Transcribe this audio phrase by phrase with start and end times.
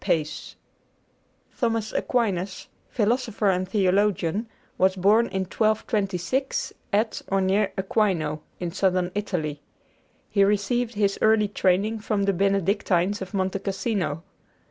[0.03, 0.55] PACE
[1.55, 9.11] Thomas Aquinas, philosopher and theologian, was born in 1226, at or near Aquino, in Southern
[9.13, 9.61] Italy.
[10.31, 14.23] He received his early training from the Benedictines of Monte Cassino.